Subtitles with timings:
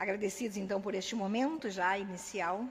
[0.00, 2.66] Agradecidos então por este momento já inicial,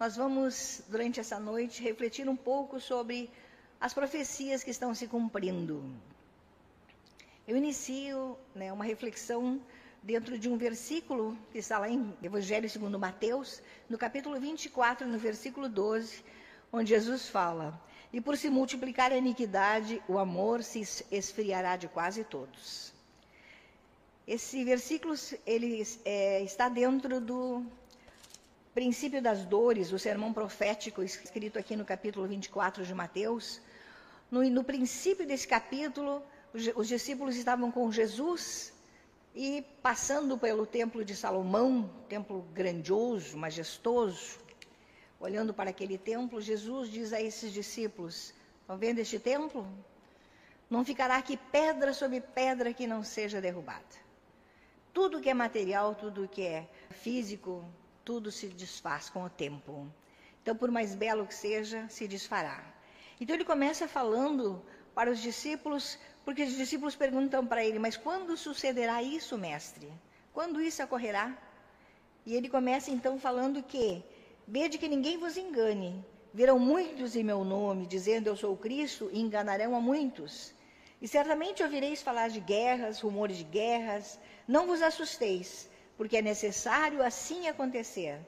[0.00, 3.30] nós vamos, durante essa noite, refletir um pouco sobre
[3.78, 5.84] as profecias que estão se cumprindo.
[7.46, 9.60] Eu inicio né, uma reflexão
[10.02, 15.18] dentro de um versículo que está lá em Evangelho segundo Mateus, no capítulo 24, no
[15.18, 16.24] versículo 12,
[16.72, 17.78] onde Jesus fala:
[18.10, 20.80] E por se multiplicar a iniquidade, o amor se
[21.10, 22.95] esfriará de quase todos.
[24.26, 25.14] Esse versículo
[25.46, 27.64] ele é, está dentro do
[28.74, 33.60] princípio das dores, o sermão profético escrito aqui no capítulo 24 de Mateus.
[34.28, 36.20] No, no princípio desse capítulo,
[36.52, 38.72] os, os discípulos estavam com Jesus
[39.32, 44.40] e passando pelo templo de Salomão, templo grandioso, majestoso,
[45.20, 49.64] olhando para aquele templo, Jesus diz a esses discípulos: Estão vendo este templo?
[50.68, 54.05] Não ficará aqui pedra sobre pedra que não seja derrubada.
[54.96, 57.62] Tudo que é material, tudo que é físico,
[58.02, 59.86] tudo se desfaz com o tempo.
[60.40, 62.64] Então, por mais belo que seja, se desfará.
[63.20, 64.62] Então, ele começa falando
[64.94, 69.92] para os discípulos, porque os discípulos perguntam para ele: Mas quando sucederá isso, mestre?
[70.32, 71.36] Quando isso ocorrerá?
[72.24, 74.02] E ele começa então falando que:
[74.48, 76.02] Vede que ninguém vos engane.
[76.32, 80.54] Virão muitos em meu nome, dizendo eu sou o Cristo, e enganarão a muitos.
[81.00, 84.18] E certamente ouvireis falar de guerras, rumores de guerras.
[84.48, 88.18] Não vos assusteis, porque é necessário assim acontecer.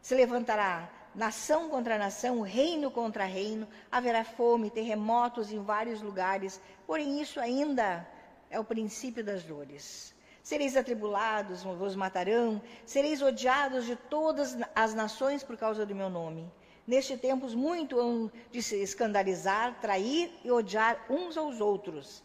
[0.00, 7.20] Se levantará nação contra nação, reino contra reino, haverá fome, terremotos em vários lugares, porém
[7.20, 8.06] isso ainda
[8.50, 10.14] é o princípio das dores.
[10.42, 16.48] Sereis atribulados, vos matarão, sereis odiados de todas as nações por causa do meu nome.
[16.86, 22.22] Neste tempos muito de se escandalizar, trair e odiar uns aos outros.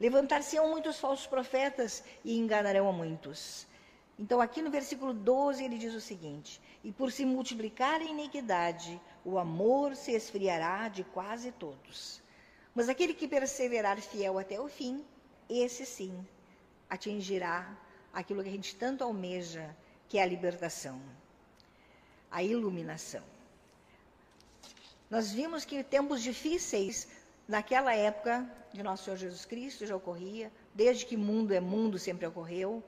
[0.00, 3.66] Levantar-se-ão muitos falsos profetas e enganarão a muitos.
[4.18, 8.98] Então, aqui no versículo 12, ele diz o seguinte: E por se multiplicar a iniquidade,
[9.22, 12.22] o amor se esfriará de quase todos.
[12.74, 15.04] Mas aquele que perseverar fiel até o fim,
[15.48, 16.26] esse sim
[16.88, 17.76] atingirá
[18.12, 19.76] aquilo que a gente tanto almeja,
[20.08, 21.00] que é a libertação,
[22.30, 23.22] a iluminação.
[25.10, 27.08] Nós vimos que tempos difíceis
[27.48, 32.24] naquela época de nosso Senhor Jesus Cristo já ocorria, desde que mundo é mundo sempre
[32.24, 32.80] ocorreu.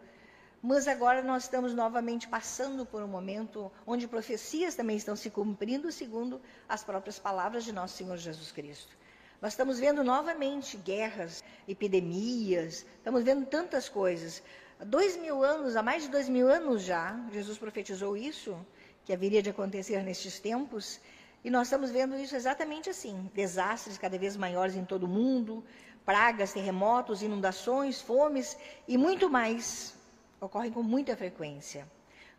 [0.63, 5.91] Mas agora nós estamos novamente passando por um momento onde profecias também estão se cumprindo
[5.91, 8.97] segundo as próprias palavras de nosso Senhor Jesus Cristo.
[9.41, 14.41] Nós estamos vendo novamente guerras, epidemias, estamos vendo tantas coisas.
[14.79, 18.57] Há dois mil anos, há mais de dois mil anos já, Jesus profetizou isso,
[19.05, 21.01] que haveria de acontecer nestes tempos,
[21.45, 25.65] e nós estamos vendo isso exatamente assim: desastres cada vez maiores em todo o mundo,
[26.05, 29.95] pragas, terremotos, inundações, fomes e muito mais
[30.41, 31.87] ocorrem com muita frequência.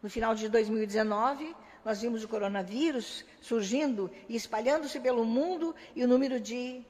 [0.01, 6.07] No final de 2019, nós vimos o coronavírus surgindo e espalhando-se pelo mundo e o
[6.07, 6.81] número de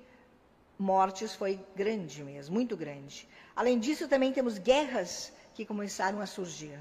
[0.78, 3.28] mortes foi grande mesmo, muito grande.
[3.56, 6.80] Além disso, também temos guerras que começaram a surgir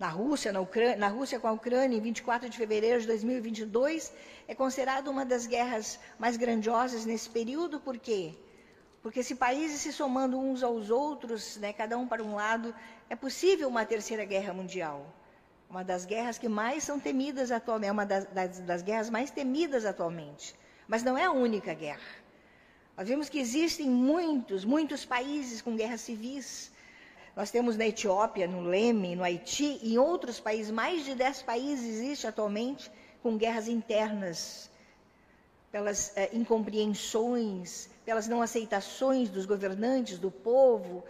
[0.00, 4.10] na Rússia, na, Ucrânia, na Rússia com a Ucrânia, em 24 de fevereiro de 2022,
[4.48, 8.34] é considerado uma das guerras mais grandiosas nesse período, por quê?
[9.02, 12.74] Porque se países se somando uns aos outros, né, cada um para um lado,
[13.10, 15.04] é possível uma terceira guerra mundial.
[15.68, 19.30] Uma das guerras que mais são temidas atualmente, é uma das, das, das guerras mais
[19.30, 20.54] temidas atualmente.
[20.88, 22.00] Mas não é a única guerra.
[22.96, 26.72] Nós vemos que existem muitos, muitos países com guerras civis,
[27.36, 31.42] nós temos na Etiópia, no Leme, no Haiti e em outros países, mais de 10
[31.42, 32.90] países existe atualmente
[33.22, 34.70] com guerras internas,
[35.70, 41.04] pelas eh, incompreensões, pelas não aceitações dos governantes, do povo,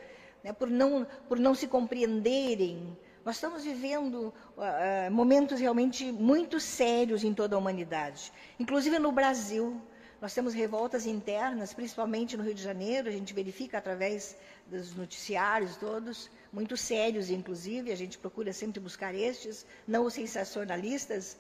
[0.45, 2.97] né, por, não, por não se compreenderem.
[3.25, 9.81] Nós estamos vivendo uh, momentos realmente muito sérios em toda a humanidade, inclusive no Brasil.
[10.21, 14.37] Nós temos revoltas internas, principalmente no Rio de Janeiro, a gente verifica através
[14.67, 21.39] dos noticiários todos, muito sérios, inclusive, a gente procura sempre buscar estes, não os sensacionalistas,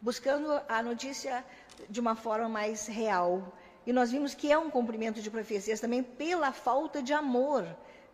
[0.00, 1.44] buscando a notícia
[1.90, 3.52] de uma forma mais real.
[3.84, 7.66] E nós vimos que é um cumprimento de profecias também pela falta de amor,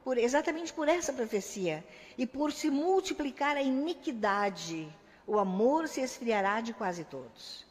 [0.03, 1.85] por, exatamente por essa profecia.
[2.17, 4.89] E por se multiplicar a iniquidade,
[5.27, 7.68] o amor se esfriará de quase todos.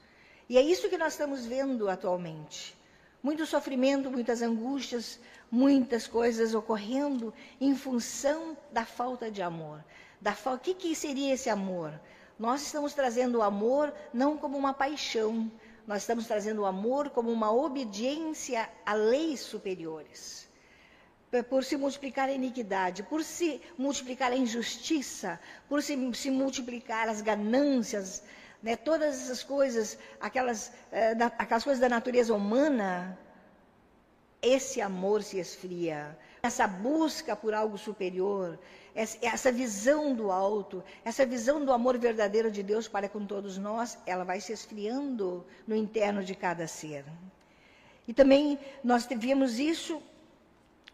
[0.50, 2.76] E é isso que nós estamos vendo atualmente.
[3.22, 5.20] Muito sofrimento, muitas angústias,
[5.52, 9.84] muitas coisas ocorrendo em função da falta de amor.
[10.22, 10.54] Da fa...
[10.54, 12.00] O que, que seria esse amor?
[12.40, 15.52] Nós estamos trazendo o amor não como uma paixão,
[15.88, 20.48] nós estamos trazendo o amor como uma obediência a leis superiores.
[21.50, 27.22] por se multiplicar a iniquidade, por se multiplicar a injustiça, por se, se multiplicar as
[27.22, 28.24] ganâncias,
[28.62, 33.18] né, todas essas coisas, aquelas, eh, da, aquelas coisas da natureza humana,
[34.42, 36.18] esse amor se esfria.
[36.42, 38.58] Essa busca por algo superior,
[39.22, 43.98] essa visão do alto, essa visão do amor verdadeiro de Deus para com todos nós,
[44.06, 47.04] ela vai se esfriando no interno de cada ser.
[48.08, 50.02] E também nós vimos isso,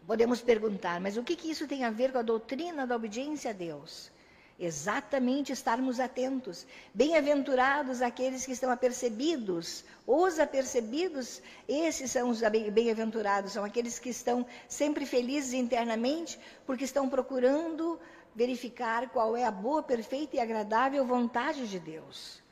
[0.06, 3.50] podemos perguntar, mas o que, que isso tem a ver com a doutrina da obediência
[3.50, 4.10] a Deus?
[4.58, 6.64] Exatamente estarmos atentos.
[6.92, 14.46] Bem-aventurados aqueles que estão apercebidos, os apercebidos, esses são os bem-aventurados, são aqueles que estão
[14.68, 17.98] sempre felizes internamente, porque estão procurando
[18.34, 22.42] verificar qual é a boa, perfeita e agradável vontade de Deus.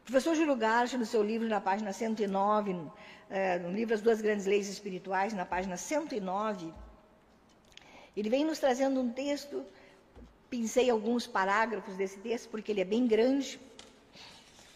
[0.00, 2.76] O professor Júlio Garcho, no seu livro, na página 109,
[3.30, 6.72] é, no livro As Duas Grandes Leis Espirituais, na página 109,
[8.16, 9.64] ele vem nos trazendo um texto
[10.50, 13.60] Pincei alguns parágrafos desse texto, porque ele é bem grande,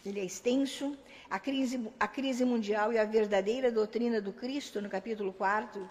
[0.05, 0.97] ele é extenso.
[1.29, 5.89] A crise, a crise mundial e a verdadeira doutrina do Cristo, no capítulo 4,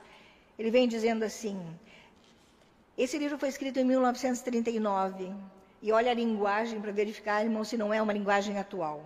[0.58, 1.58] ele vem dizendo assim:
[2.96, 5.32] esse livro foi escrito em 1939,
[5.80, 9.02] e olha a linguagem para verificar, irmão, se não é uma linguagem atual.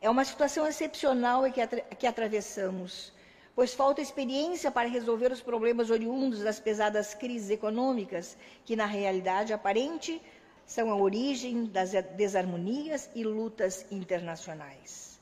[0.00, 3.12] É uma situação excepcional que, atra que atravessamos
[3.60, 8.34] pois falta experiência para resolver os problemas oriundos das pesadas crises econômicas,
[8.64, 10.18] que na realidade aparente
[10.64, 15.20] são a origem das desarmonias e lutas internacionais.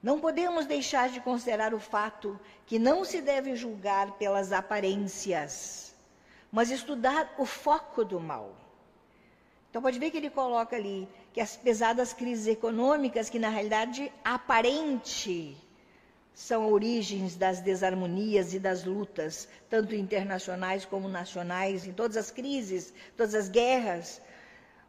[0.00, 5.96] Não podemos deixar de considerar o fato que não se deve julgar pelas aparências,
[6.52, 8.54] mas estudar o foco do mal.
[9.68, 14.12] Então, pode ver que ele coloca ali que as pesadas crises econômicas, que na realidade
[14.22, 15.65] aparente
[16.36, 22.92] são origens das desarmonias e das lutas, tanto internacionais como nacionais, em todas as crises,
[23.16, 24.20] todas as guerras.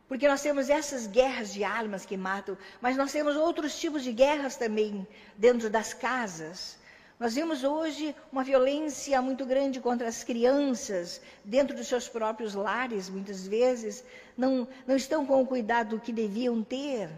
[0.10, 4.12] Porque nós temos essas guerras de armas que matam, mas nós temos outros tipos de
[4.12, 5.08] guerras também
[5.38, 6.78] dentro das casas.
[7.18, 13.10] Nós vemos hoje uma violência muito grande contra as crianças, dentro dos seus próprios lares,
[13.10, 14.04] muitas vezes,
[14.38, 17.10] não, não estão com o cuidado que deviam ter.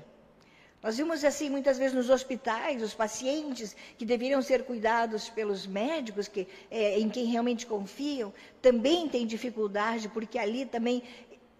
[0.82, 6.30] Nós vimos assim muitas vezes nos hospitais, os pacientes que deveriam ser cuidados pelos médicos,
[6.30, 11.04] que, é, em quem realmente confiam, também têm dificuldade, porque ali também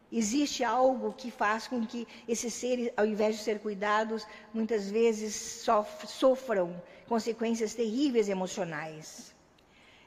[0.10, 5.66] existe algo que faz com que esses seres, ao invés de ser cuidados, muitas vezes
[6.08, 9.36] sofram consequências terríveis emocionais.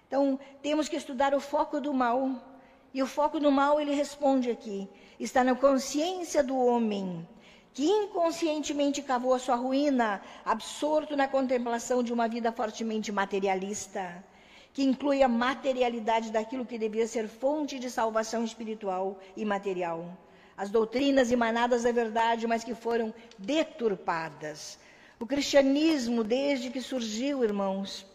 [0.09, 2.49] Então, temos que estudar o foco do mal.
[2.95, 4.87] E o foco do mal, ele responde aqui,
[5.19, 7.27] está na consciência do homem
[7.75, 14.23] que inconscientemente cavou a sua ruína, absorto na contemplação de uma vida fortemente materialista,
[14.75, 20.17] que inclui a materialidade daquilo que devia ser fonte de salvação espiritual e material.
[20.57, 24.79] As doutrinas emanadas da verdade, mas que foram deturpadas.
[25.19, 28.07] O cristianismo, desde que surgiu, irmãos,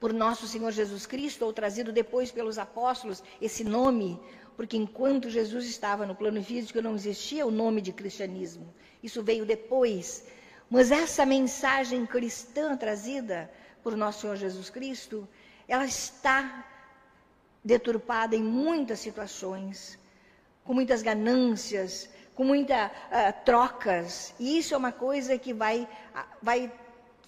[0.00, 4.18] por nosso Senhor Jesus Cristo, ou trazido depois pelos apóstolos, esse nome,
[4.56, 8.72] porque enquanto Jesus estava no plano físico não existia o nome de cristianismo.
[9.02, 10.26] Isso veio depois.
[10.70, 13.50] Mas essa mensagem cristã trazida
[13.82, 15.28] por nosso Senhor Jesus Cristo,
[15.66, 16.66] ela está
[17.64, 19.98] deturpada em muitas situações,
[20.64, 24.34] com muitas ganâncias, com muitas uh, ah, trocas.
[24.38, 26.72] E isso é uma coisa que vai, uh, vai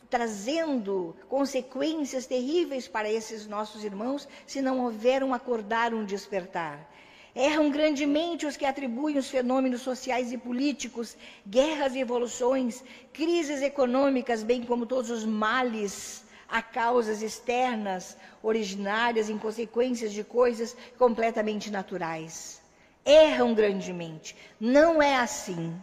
[0.09, 6.89] trazendo consequências terríveis para esses nossos irmãos se não houver um acordar, um despertar.
[7.35, 14.45] Erram grandemente os que atribuem os fenômenos sociais e políticos, guerras e evoluções, crises econômicas,
[14.45, 22.63] bem como todos os males, a causas externas, originárias em consequências de coisas completamente naturais.
[23.05, 24.37] Erram grandemente.
[24.61, 25.75] Não é assim.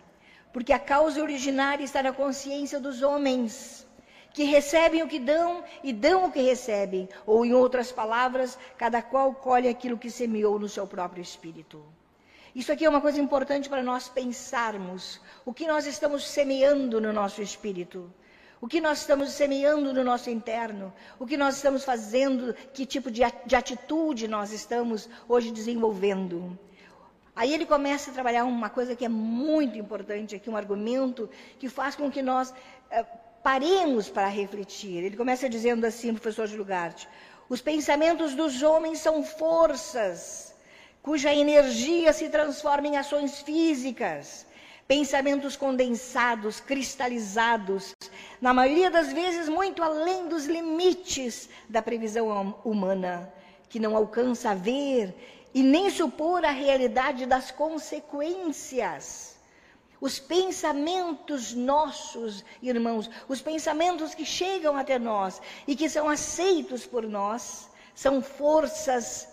[0.54, 3.86] Porque a causa originária está na consciência dos homens
[4.34, 9.02] que recebem o que dão e dão o que recebem, ou em outras palavras, cada
[9.02, 11.84] qual colhe aquilo que semeou no seu próprio espírito.
[12.54, 15.22] Isso aqui é uma coisa importante para nós pensarmos.
[15.46, 18.12] O que nós estamos semeando no nosso espírito?
[18.60, 20.94] O que nós estamos semeando no nosso interno?
[21.18, 22.54] O que nós estamos fazendo?
[22.74, 23.24] Que tipo de
[23.56, 26.60] atitude nós estamos hoje desenvolvendo?
[27.34, 31.70] Aí ele começa a trabalhar uma coisa que é muito importante aqui, um argumento que
[31.70, 32.54] faz com que nós
[32.92, 33.06] eh,
[33.44, 35.04] Paremos para refletir.
[35.04, 37.08] Ele começa dizendo assim, professor Gilgarte:
[37.50, 40.52] os pensamentos dos homens são forças
[41.02, 44.46] cuja energia se transforma em ações físicas.
[44.88, 47.96] Pensamentos condensados, cristalizados,
[48.42, 53.32] na maioria das vezes muito além dos limites da previsão hum, humana,
[53.70, 55.16] que não alcança a ver
[55.54, 59.31] e nem supor a realidade das consequências.
[60.02, 67.04] Os pensamentos nossos, irmãos, os pensamentos que chegam até nós e que são aceitos por
[67.04, 69.28] nós, são forças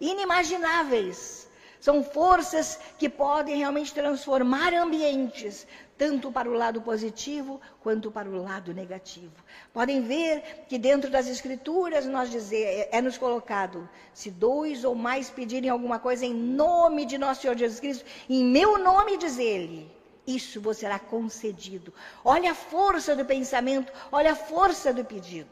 [0.00, 1.50] inimagináveis.
[1.80, 5.66] São forças que podem realmente transformar ambientes,
[5.98, 9.34] tanto para o lado positivo quanto para o lado negativo.
[9.72, 14.94] Podem ver que dentro das escrituras nós dizer, é, é nos colocado, se dois ou
[14.94, 19.36] mais pedirem alguma coisa em nome de nosso Senhor Jesus Cristo, em meu nome diz
[19.36, 19.90] ele,
[20.26, 21.92] isso vos será concedido.
[22.24, 25.50] Olha a força do pensamento, olha a força do pedido.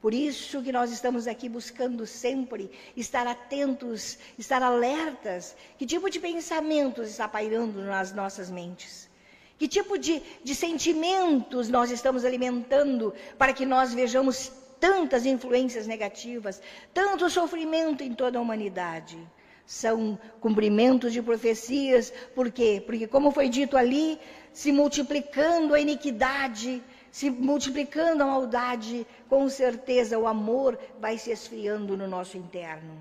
[0.00, 5.54] Por isso que nós estamos aqui buscando sempre estar atentos, estar alertas.
[5.76, 9.10] Que tipo de pensamentos está pairando nas nossas mentes?
[9.58, 16.62] Que tipo de, de sentimentos nós estamos alimentando para que nós vejamos tantas influências negativas,
[16.94, 19.18] tanto sofrimento em toda a humanidade?
[19.70, 22.82] São cumprimentos de profecias, por quê?
[22.84, 24.18] Porque, como foi dito ali,
[24.52, 31.96] se multiplicando a iniquidade, se multiplicando a maldade, com certeza o amor vai se esfriando
[31.96, 32.98] no nosso interno.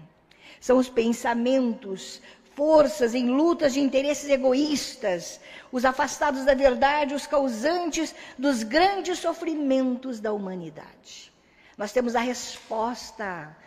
[0.61, 2.21] São os pensamentos,
[2.53, 10.19] forças em lutas de interesses egoístas, os afastados da verdade, os causantes dos grandes sofrimentos
[10.19, 11.33] da humanidade.
[11.75, 13.57] Nós temos a resposta.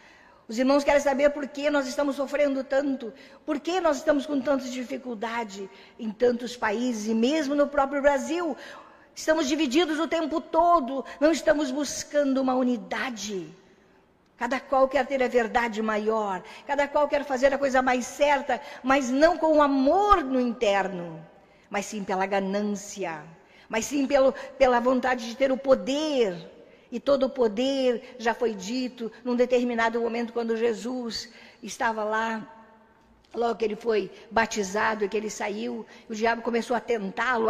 [0.49, 3.13] Os irmãos querem saber por que nós estamos sofrendo tanto,
[3.47, 8.57] por que nós estamos com tanta dificuldade em tantos países e mesmo no próprio Brasil.
[9.15, 13.55] Estamos divididos o tempo todo, não estamos buscando uma unidade.
[14.37, 18.61] Cada qual quer ter a verdade maior, cada qual quer fazer a coisa mais certa,
[18.83, 21.25] mas não com o amor no interno,
[21.71, 23.23] mas sim pela ganância,
[23.69, 26.35] mas sim pelo, pela vontade de ter o poder.
[26.93, 31.31] E todo o poder já foi dito num determinado momento, quando Jesus
[31.63, 32.63] estava lá
[33.35, 37.49] Logo que ele foi batizado e que ele saiu, o diabo começou a tentá-lo,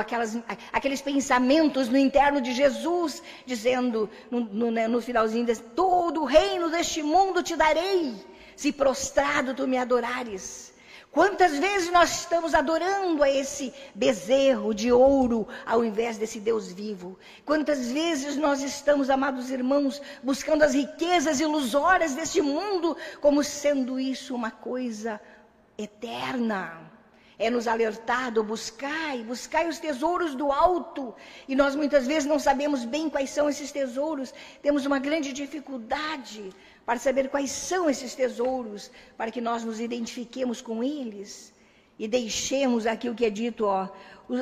[0.72, 5.44] aqueles pensamentos no interno de Jesus, dizendo no, no, né, no finalzinho,
[5.74, 8.14] todo o reino deste mundo te darei,
[8.54, 10.71] se prostrado tu me adorares.
[11.12, 17.18] Quantas vezes nós estamos adorando a esse bezerro de ouro ao invés desse Deus vivo?
[17.44, 24.34] Quantas vezes nós estamos, amados irmãos, buscando as riquezas ilusórias deste mundo como sendo isso
[24.34, 25.20] uma coisa
[25.76, 26.90] eterna.
[27.38, 31.14] É nos alertado, buscai, buscai os tesouros do alto.
[31.46, 34.32] E nós muitas vezes não sabemos bem quais são esses tesouros.
[34.62, 40.60] Temos uma grande dificuldade para saber quais são esses tesouros, para que nós nos identifiquemos
[40.60, 41.52] com eles
[41.98, 43.88] e deixemos aqui o que é dito, ó,
[44.28, 44.40] os,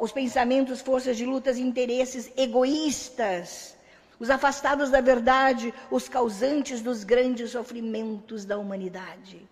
[0.00, 3.76] os pensamentos, forças de lutas, interesses egoístas,
[4.20, 9.48] os afastados da verdade, os causantes dos grandes sofrimentos da humanidade.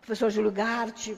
[0.00, 1.16] Professor Júlio Garte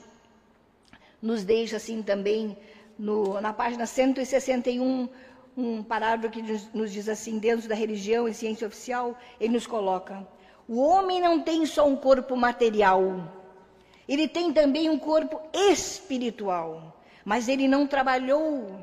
[1.21, 2.57] nos deixa assim também
[2.97, 5.09] no, na página 161
[5.57, 6.41] um parágrafo que
[6.73, 10.27] nos diz assim, dentro da religião e ciência oficial, ele nos coloca:
[10.67, 13.31] o homem não tem só um corpo material,
[14.07, 18.79] ele tem também um corpo espiritual, mas ele não trabalhou,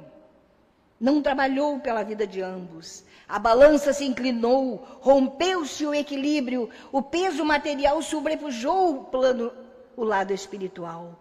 [1.00, 3.04] não trabalhou pela vida de ambos.
[3.28, 9.52] A balança se inclinou, rompeu-se o equilíbrio, o peso material sobrepujou o plano
[9.96, 11.18] o lado espiritual.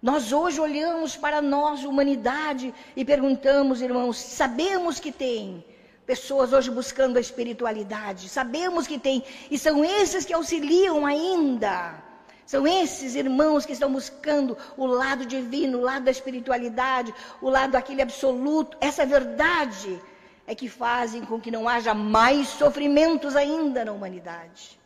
[0.00, 5.64] Nós hoje olhamos para nós, humanidade, e perguntamos, irmãos, sabemos que tem
[6.06, 12.06] pessoas hoje buscando a espiritualidade, sabemos que tem, e são esses que auxiliam ainda.
[12.46, 17.72] São esses irmãos que estão buscando o lado divino, o lado da espiritualidade, o lado
[17.72, 20.00] daquele absoluto, essa verdade
[20.46, 24.78] é que fazem com que não haja mais sofrimentos ainda na humanidade.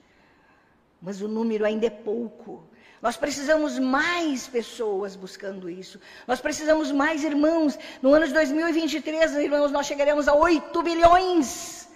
[1.02, 2.64] Mas o número ainda é pouco.
[3.00, 5.98] Nós precisamos mais pessoas buscando isso.
[6.26, 7.78] Nós precisamos mais irmãos.
[8.02, 11.88] No ano de 2023, irmãos, nós chegaremos a 8 bilhões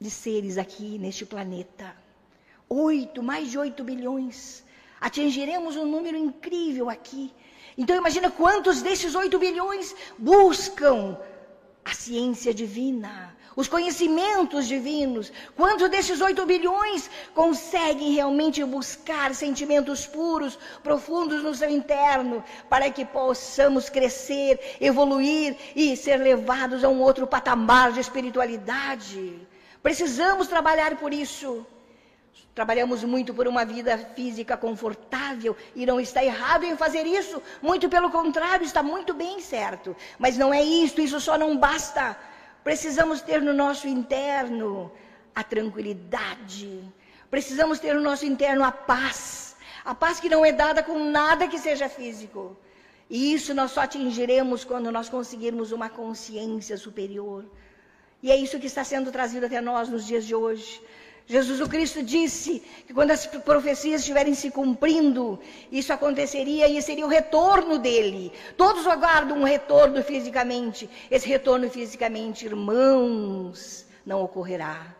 [0.00, 1.96] de seres aqui neste planeta.
[2.68, 4.64] Oito, mais de 8 bilhões.
[5.00, 7.32] Atingiremos um número incrível aqui.
[7.78, 11.16] Então imagina quantos desses 8 bilhões buscam
[11.84, 15.32] a ciência divina, os conhecimentos divinos.
[15.56, 23.04] Quantos desses 8 bilhões conseguem realmente buscar sentimentos puros, profundos no seu interno, para que
[23.04, 29.40] possamos crescer, evoluir e ser levados a um outro patamar de espiritualidade?
[29.82, 31.66] Precisamos trabalhar por isso.
[32.54, 37.86] Trabalhamos muito por uma vida física confortável e não está errado em fazer isso, muito
[37.86, 39.94] pelo contrário, está muito bem certo.
[40.18, 42.16] Mas não é isso, isso só não basta.
[42.68, 44.70] Precisamos ter no nosso interno
[45.32, 46.70] a tranquilidade,
[47.30, 51.48] Precisamos ter no nosso interno a paz, a paz que não é dada com nada
[51.48, 52.56] que seja físico.
[53.10, 57.44] E isso nós só atingiremos quando nós conseguirmos uma consciência superior.
[58.22, 60.80] E é isso que está sendo trazido até nós nos dias de hoje.
[61.28, 65.40] Jesus o Cristo disse que quando as profecias estiverem se cumprindo,
[65.72, 68.32] isso aconteceria e seria o retorno dele.
[68.56, 70.88] Todos aguardam um retorno fisicamente.
[71.10, 74.94] Esse retorno fisicamente, irmãos, não ocorrerá.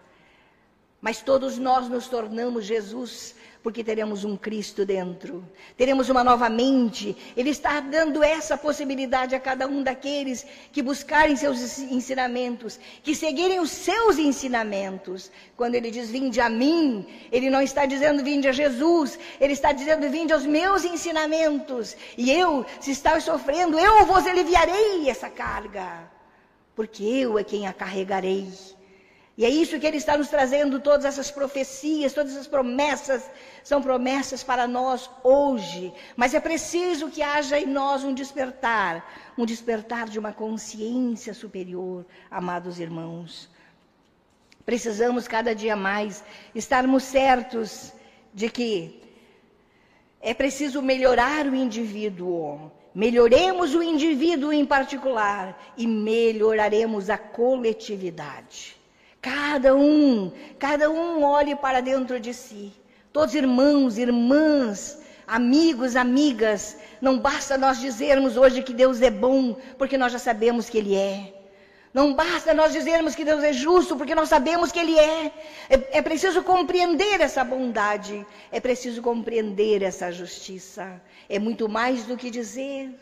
[1.00, 3.37] Mas todos nós nos tornamos Jesus
[3.67, 5.45] porque teremos um Cristo dentro,
[5.77, 7.17] teremos uma nova mente.
[7.37, 13.59] Ele está dando essa possibilidade a cada um daqueles que buscarem seus ensinamentos, que seguirem
[13.59, 15.33] os seus ensinamentos.
[15.57, 19.73] Quando ele diz vinde a mim, ele não está dizendo vinde a Jesus, ele está
[19.73, 21.97] dizendo vinde aos meus ensinamentos.
[22.17, 26.09] E eu, se está sofrendo, eu vos aliviarei essa carga,
[26.77, 28.49] porque eu é quem a carregarei.
[29.38, 33.31] E é isso que ele está nos trazendo, todas essas profecias, todas essas promessas,
[33.62, 35.93] são promessas para nós hoje.
[36.16, 42.07] Mas é preciso que haja em nós um despertar, um despertar de uma consciência superior,
[42.31, 43.50] amados irmãos.
[44.64, 46.25] Precisamos cada dia mais
[46.55, 47.93] estarmos certos
[48.33, 49.02] de que
[50.19, 52.73] é preciso melhorar o indivíduo.
[52.95, 58.75] Melhoremos o indivíduo em particular e melhoraremos a coletividade.
[59.26, 62.73] Cada um, cada um olhe para dentro de si.
[63.12, 66.76] Todos irmãos, irmãs, amigos, amigas.
[67.00, 70.95] Não basta nós dizermos hoje que Deus é bom, porque nós já sabemos que Ele
[70.95, 71.35] é.
[71.92, 75.33] Não basta nós dizermos que Deus é justo, porque nós sabemos que Ele é.
[75.71, 75.99] é.
[75.99, 81.02] É, preciso compreender essa bondade, é preciso compreender essa justiça.
[81.28, 82.95] É muito mais do que dizer.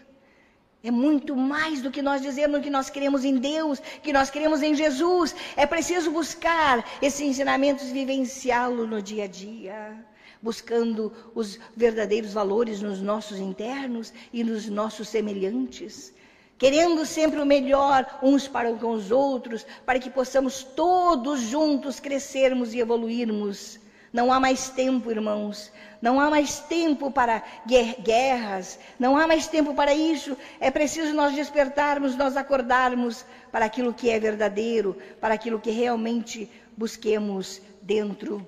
[0.85, 4.61] É muito mais do que nós dizemos que nós queremos em Deus, que nós queremos
[4.63, 5.35] em Jesus.
[5.57, 9.97] É preciso buscar esses ensinamentos, vivenciá-lo no dia a dia,
[10.43, 16.13] buscando os verdadeiros valores nos nossos internos e nos nossos semelhantes.
[16.59, 22.75] Querendo sempre o melhor uns para com os outros, para que possamos todos juntos crescermos
[22.75, 23.81] e evoluirmos
[24.15, 25.73] não há mais tempo, irmãos.
[26.01, 28.79] Não há mais tempo para guerras.
[28.97, 30.37] Não há mais tempo para isso.
[30.61, 36.49] É preciso nós despertarmos, nós acordarmos para aquilo que é verdadeiro, para aquilo que realmente
[36.77, 38.47] busquemos dentro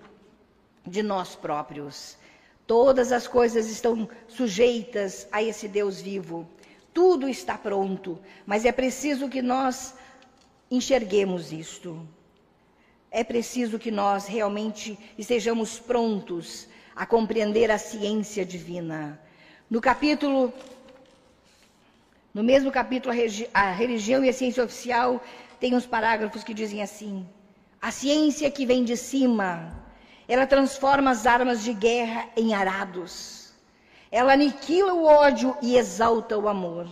[0.87, 2.16] de nós próprios.
[2.64, 6.48] Todas as coisas estão sujeitas a esse Deus vivo.
[6.94, 9.96] Tudo está pronto, mas é preciso que nós
[10.70, 12.09] enxerguemos isto
[13.16, 19.18] é preciso que nós realmente estejamos prontos a compreender a ciência divina.
[19.70, 20.52] No capítulo,
[22.35, 23.14] no mesmo capítulo,
[23.55, 25.18] a religião e a ciência oficial,
[25.59, 27.26] tem uns parágrafos que dizem assim:
[27.81, 29.74] a ciência que vem de cima,
[30.29, 33.50] ela transforma as armas de guerra em arados.
[34.12, 36.87] Ela aniquila o ódio e exalta o amor.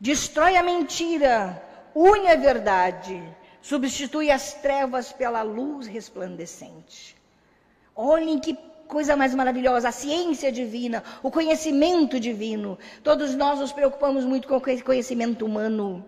[0.00, 1.62] Destrói a mentira,
[1.94, 3.22] une a verdade
[3.62, 7.16] substitui as trevas pela luz resplandecente.
[7.94, 12.78] Olhem que coisa mais maravilhosa, a ciência divina, o conhecimento divino.
[13.04, 16.04] Todos nós nos preocupamos muito com o conhecimento humano.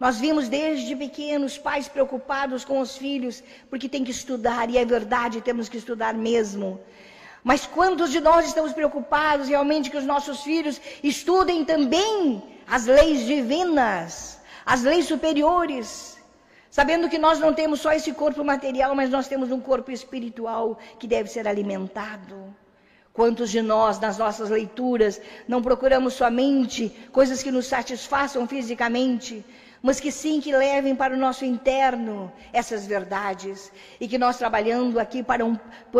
[0.00, 4.84] Nós vimos desde pequenos pais preocupados com os filhos, porque tem que estudar, e é
[4.84, 6.80] verdade, temos que estudar mesmo.
[7.44, 13.26] Mas quantos de nós estamos preocupados realmente que os nossos filhos estudem também as leis
[13.26, 16.13] divinas, as leis superiores?
[16.74, 20.76] Sabendo que nós não temos só esse corpo material, mas nós temos um corpo espiritual
[20.98, 22.52] que deve ser alimentado.
[23.12, 29.46] Quantos de nós, nas nossas leituras, não procuramos somente coisas que nos satisfaçam fisicamente,
[29.80, 34.98] mas que sim que levem para o nosso interno essas verdades e que nós trabalhando
[34.98, 35.56] aqui para um,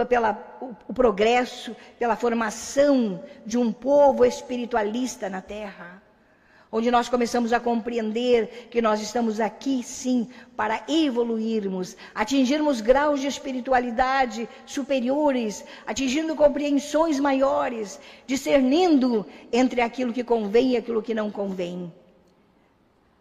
[0.08, 6.02] pela, o, o progresso, pela formação de um povo espiritualista na Terra
[6.76, 13.28] onde nós começamos a compreender que nós estamos aqui, sim, para evoluirmos, atingirmos graus de
[13.28, 21.92] espiritualidade superiores, atingindo compreensões maiores, discernindo entre aquilo que convém e aquilo que não convém.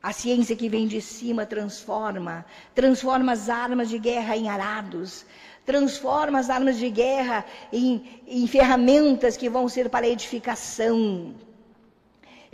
[0.02, 5.28] A ciência que vem de cima transforma, transforma as armas de guerra em arados,
[5.64, 11.36] transforma as armas de guerra em, em ferramentas que vão ser para edificação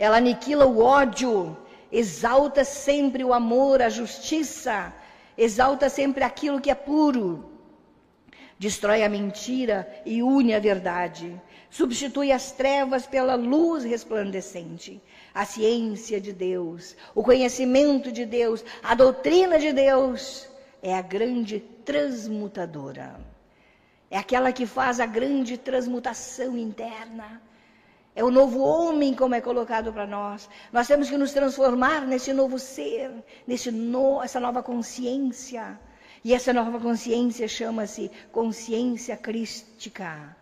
[0.00, 1.54] ela aniquila o ódio,
[1.92, 4.90] exalta sempre o amor, a justiça,
[5.36, 7.50] exalta sempre aquilo que é puro,
[8.58, 15.02] destrói a mentira e une a verdade, substitui as trevas pela luz resplandecente.
[15.34, 20.48] A ciência de Deus, o conhecimento de Deus, a doutrina de Deus
[20.82, 23.20] é a grande transmutadora.
[24.10, 27.40] É aquela que faz a grande transmutação interna.
[28.20, 30.46] É o novo homem, como é colocado para nós.
[30.70, 33.10] Nós temos que nos transformar nesse novo ser,
[33.46, 35.80] nesse no, essa nova consciência.
[36.22, 40.36] E essa nova consciência chama-se consciência crística.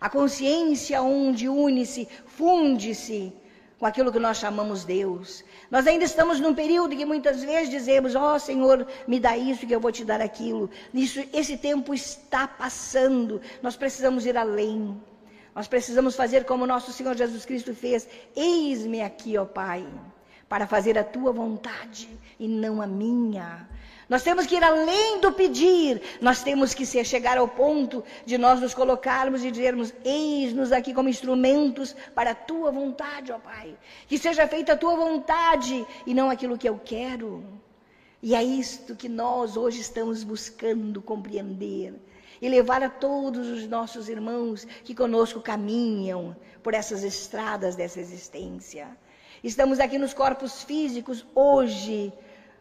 [0.00, 3.32] A consciência onde une-se, funde-se
[3.80, 5.44] com aquilo que nós chamamos Deus.
[5.72, 9.66] Nós ainda estamos num período que muitas vezes dizemos: Ó oh, Senhor, me dá isso
[9.66, 10.70] que eu vou te dar aquilo.
[10.94, 13.40] Isso, esse tempo está passando.
[13.60, 15.02] Nós precisamos ir além.
[15.54, 19.86] Nós precisamos fazer como nosso Senhor Jesus Cristo fez: Eis-me aqui, ó Pai,
[20.48, 22.08] para fazer a tua vontade
[22.40, 23.68] e não a minha.
[24.08, 28.60] Nós temos que ir além do pedir, nós temos que chegar ao ponto de nós
[28.60, 33.76] nos colocarmos e dizermos: Eis-nos aqui como instrumentos para a tua vontade, ó Pai.
[34.08, 37.44] Que seja feita a tua vontade e não aquilo que eu quero.
[38.20, 41.94] E é isto que nós hoje estamos buscando compreender
[42.44, 48.86] e levar a todos os nossos irmãos que conosco caminham por essas estradas dessa existência.
[49.42, 52.12] Estamos aqui nos corpos físicos hoje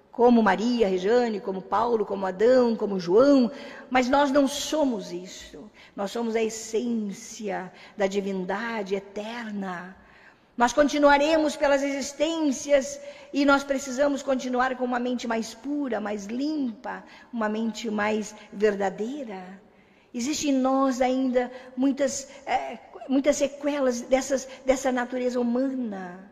[0.10, 3.52] como Maria, Rejane, como Paulo, como Adão, como João,
[3.89, 5.69] mas nós não somos isso.
[5.93, 9.98] Nós somos a essência da divindade eterna.
[10.56, 13.02] Nós continuaremos pelas existências
[13.34, 19.62] e nós precisamos continuar com uma mente mais pura, mais limpa, uma mente mais verdadeira.
[20.13, 22.78] Existem em nós ainda muitas, é,
[23.10, 26.32] muitas sequelas dessas, dessa natureza humana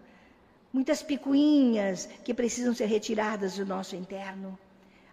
[0.73, 4.57] muitas picuinhas que precisam ser retiradas do nosso interno.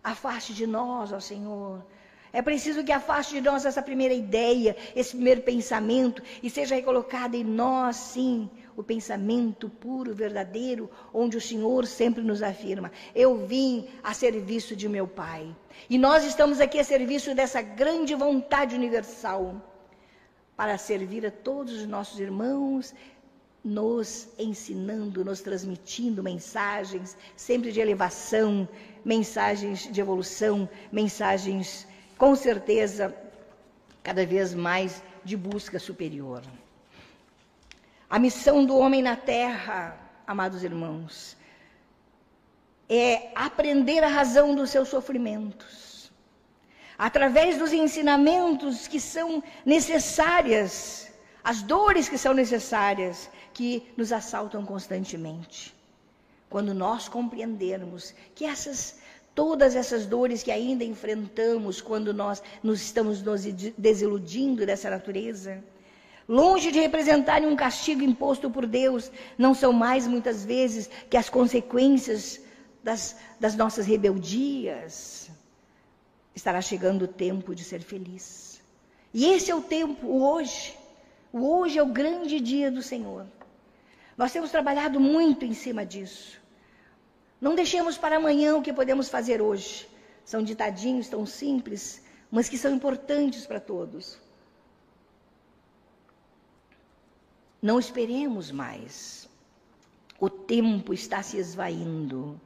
[0.02, 1.84] Afaste de nós, ó Senhor.
[2.32, 7.36] É preciso que afaste de nós essa primeira ideia, esse primeiro pensamento, e seja recolocado
[7.36, 8.48] em nós, sim,
[8.78, 14.88] o pensamento puro, verdadeiro, onde o Senhor sempre nos afirma: Eu vim a serviço de
[14.88, 15.54] meu Pai.
[15.90, 19.60] E nós estamos aqui a serviço dessa grande vontade universal,
[20.56, 22.94] para servir a todos os nossos irmãos
[23.64, 28.68] nos ensinando, nos transmitindo mensagens sempre de elevação,
[29.04, 31.84] mensagens de evolução, mensagens,
[32.16, 33.12] com certeza,
[34.04, 36.42] cada vez mais de busca superior.
[38.10, 39.94] A missão do homem na terra,
[40.26, 41.36] amados irmãos,
[42.88, 46.10] é aprender a razão dos seus sofrimentos,
[46.96, 51.12] através dos ensinamentos que são necessárias,
[51.44, 55.76] as dores que são necessárias que nos assaltam constantemente.
[56.48, 58.96] Quando nós compreendermos que essas
[59.34, 63.44] todas essas dores que ainda enfrentamos quando nós nos estamos nos
[63.76, 65.62] desiludindo dessa natureza,
[66.28, 71.30] longe de representarem um castigo imposto por Deus, não são mais muitas vezes que as
[71.30, 72.40] consequências
[72.84, 75.30] das, das nossas rebeldias.
[76.34, 78.60] Estará chegando o tempo de ser feliz.
[79.12, 80.76] E esse é o tempo, o hoje.
[81.32, 83.26] O hoje é o grande dia do Senhor.
[84.16, 86.38] Nós temos trabalhado muito em cima disso.
[87.40, 89.88] Não deixemos para amanhã o que podemos fazer hoje.
[90.24, 94.18] São ditadinhos tão simples, mas que são importantes para todos.
[97.60, 99.28] Não esperemos mais.
[100.20, 102.40] O tempo está se esvaindo.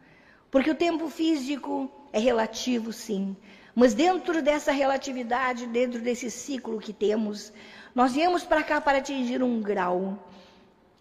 [0.51, 3.37] Porque o tempo físico é relativo, sim.
[3.75, 7.53] Mas dentro dessa relatividade, dentro desse ciclo que temos,
[7.95, 10.19] nós viemos para cá para atingir um grau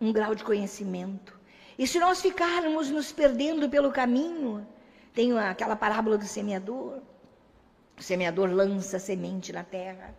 [0.02, 1.40] um grau de conhecimento.
[1.78, 4.68] E se nós ficarmos nos perdendo pelo caminho,
[5.14, 7.00] tem aquela parábola do semeador.
[7.98, 10.16] O semeador lança semente na terra.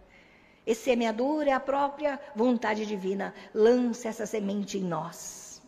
[0.67, 3.35] Esse semeador é a própria vontade divina.
[3.55, 5.61] Lança essa semente em nós.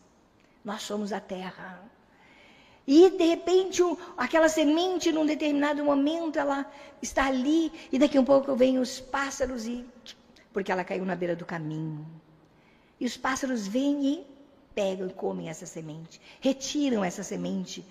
[0.65, 1.83] Nós somos a terra.
[2.87, 3.83] E de repente,
[4.17, 9.01] aquela semente, num determinado momento, ela está ali, e daqui a um pouco vêm os
[9.01, 9.85] pássaros, e
[10.53, 12.07] porque ela caiu na beira do caminho.
[13.01, 14.27] E os pássaros vêm e
[14.75, 17.85] pegam e comem essa semente, retiram essa semente,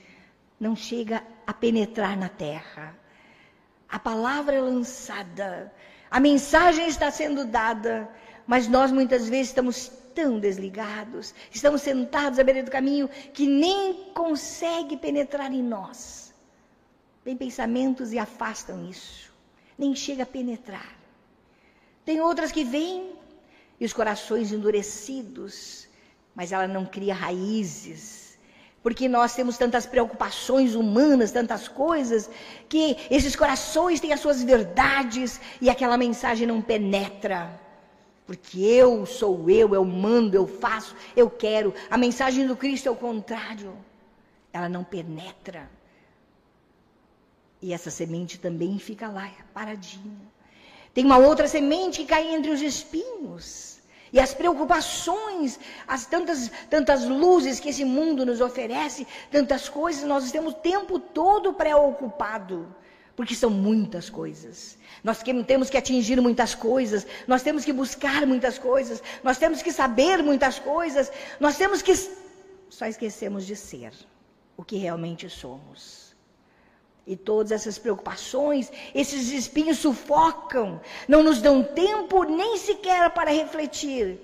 [0.59, 2.95] não chega a penetrar na terra.
[3.89, 5.73] A palavra é lançada,
[6.13, 8.07] a mensagem está sendo dada,
[8.45, 14.11] mas nós muitas vezes estamos tão desligados, estamos sentados à beira do caminho que nem
[14.13, 16.31] consegue penetrar em nós.
[17.25, 19.33] Vem pensamentos e afastam isso,
[19.75, 20.95] nem chega a penetrar.
[22.05, 23.15] Tem outras que vêm
[23.79, 25.87] e os corações endurecidos,
[26.35, 28.22] mas ela não cria raízes.
[28.83, 32.29] Porque nós temos tantas preocupações humanas, tantas coisas,
[32.67, 37.59] que esses corações têm as suas verdades e aquela mensagem não penetra.
[38.27, 41.73] Porque eu sou eu, eu mando, eu faço, eu quero.
[41.89, 43.73] A mensagem do Cristo é o contrário.
[44.51, 45.69] Ela não penetra.
[47.61, 50.33] E essa semente também fica lá, paradinha.
[50.93, 53.72] Tem uma outra semente que cai entre os espinhos.
[54.13, 60.23] E as preocupações, as tantas, tantas luzes que esse mundo nos oferece, tantas coisas, nós
[60.23, 62.73] estamos o tempo todo preocupado,
[63.15, 64.77] porque são muitas coisas.
[65.03, 69.71] Nós temos que atingir muitas coisas, nós temos que buscar muitas coisas, nós temos que
[69.71, 71.93] saber muitas coisas, nós temos que.
[72.69, 73.93] Só esquecemos de ser
[74.55, 76.12] o que realmente somos.
[77.05, 84.21] E todas essas preocupações, esses espinhos sufocam, não nos dão tempo nem sequer para refletir.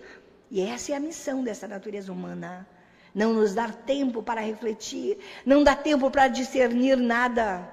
[0.50, 2.65] E essa é a missão dessa natureza humana.
[3.13, 7.70] Não nos dar tempo para refletir, não dá tempo para discernir nada.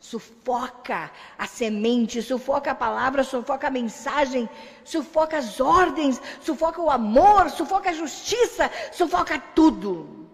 [0.00, 4.50] Sufoca a semente, sufoca a palavra, sufoca a mensagem,
[4.82, 10.26] sufoca as ordens, sufoca o amor, sufoca a justiça, sufoca tudo.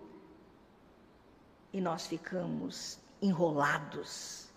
[1.70, 4.48] E nós ficamos enrolados.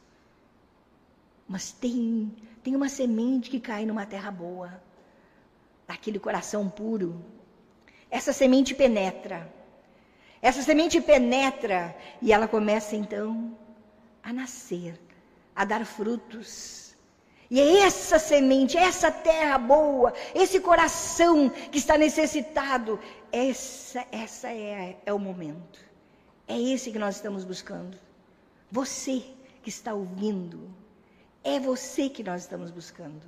[1.48, 4.82] Mas tem, tem uma semente que cai numa terra boa,
[5.88, 7.24] naquele coração puro.
[8.10, 9.52] Essa semente penetra.
[10.42, 13.56] Essa semente penetra e ela começa então
[14.24, 15.00] a nascer,
[15.56, 16.96] a dar frutos.
[17.50, 22.98] E é essa semente, essa terra boa, esse coração que está necessitado,
[23.30, 25.80] essa, essa é, é o momento.
[26.48, 27.98] É esse que nós estamos buscando.
[28.72, 29.22] Você
[29.62, 30.70] que está ouvindo,
[31.44, 33.22] é você que nós estamos buscando.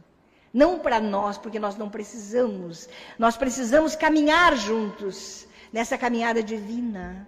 [0.53, 2.87] Não para nós, porque nós não precisamos.
[3.19, 7.27] Nós precisamos caminhar juntos nessa caminhada divina.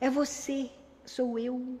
[0.00, 0.68] É você,
[1.06, 1.78] sou eu.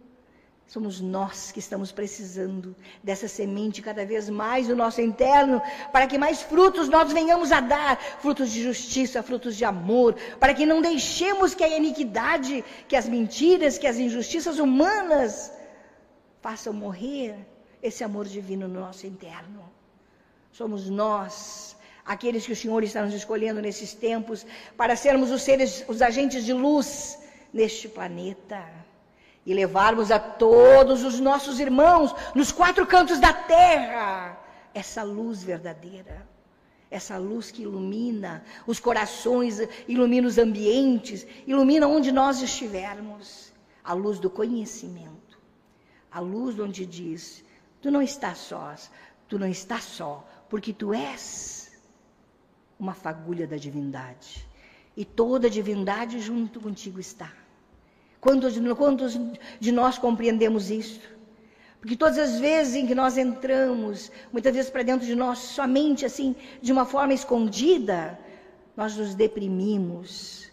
[0.66, 6.18] Somos nós que estamos precisando dessa semente cada vez mais no nosso interno, para que
[6.18, 10.82] mais frutos nós venhamos a dar frutos de justiça, frutos de amor, para que não
[10.82, 15.57] deixemos que a iniquidade, que as mentiras, que as injustiças humanas
[16.40, 17.34] façam morrer
[17.82, 19.62] esse amor divino no nosso interno.
[20.52, 24.46] Somos nós, aqueles que o Senhor está nos escolhendo nesses tempos,
[24.76, 27.18] para sermos os seres, os agentes de luz
[27.52, 28.62] neste planeta
[29.46, 34.38] e levarmos a todos os nossos irmãos nos quatro cantos da terra
[34.74, 36.26] essa luz verdadeira.
[36.90, 43.52] Essa luz que ilumina os corações, ilumina os ambientes, ilumina onde nós estivermos.
[43.84, 45.17] A luz do conhecimento
[46.10, 47.44] a luz onde diz:
[47.80, 48.74] Tu não estás só,
[49.28, 51.70] tu não estás só, porque tu és
[52.78, 54.46] uma fagulha da divindade.
[54.96, 57.32] E toda a divindade junto contigo está.
[58.20, 59.18] Quantos, quantos
[59.60, 61.00] de nós compreendemos isso?
[61.80, 66.04] Porque todas as vezes em que nós entramos, muitas vezes para dentro de nós, somente
[66.04, 68.18] assim, de uma forma escondida,
[68.76, 70.47] nós nos deprimimos,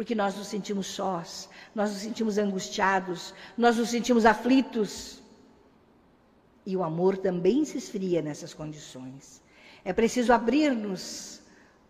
[0.00, 5.22] porque nós nos sentimos sós, nós nos sentimos angustiados, nós nos sentimos aflitos.
[6.64, 9.42] E o amor também se esfria nessas condições.
[9.84, 11.42] É preciso abrir-nos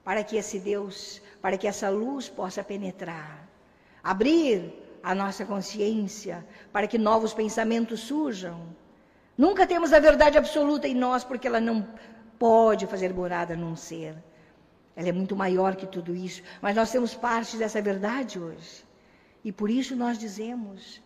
[0.02, 3.48] para que esse Deus, para que essa luz possa penetrar.
[4.02, 8.60] Abrir a nossa consciência para que novos pensamentos surjam.
[9.38, 11.86] Nunca temos a verdade absoluta em nós, porque ela não
[12.40, 14.16] pode fazer morada num ser.
[14.96, 18.84] Ela é muito maior que tudo isso, mas nós temos parte dessa verdade hoje.
[19.44, 21.00] E por isso nós dizemos: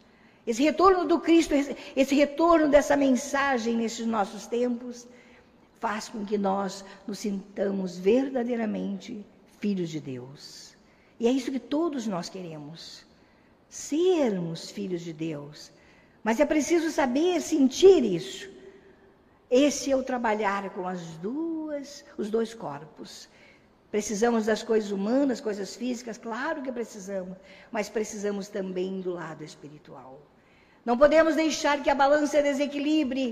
[0.46, 1.54] esse retorno do Cristo,
[1.96, 5.06] esse retorno dessa mensagem nesses nossos tempos,
[5.80, 9.24] faz com que nós nos sintamos verdadeiramente
[9.60, 10.74] filhos de Deus.
[11.18, 13.04] E é isso que todos nós queremos:
[13.68, 15.70] sermos filhos de Deus.
[16.22, 18.48] Mas é preciso saber sentir isso.
[19.50, 23.28] Esse é o trabalhar com as duas, os dois corpos.
[23.94, 27.36] Precisamos das coisas humanas, coisas físicas, claro que precisamos,
[27.70, 30.20] mas precisamos também do lado espiritual.
[30.84, 33.24] Não podemos deixar que a balança desequilibre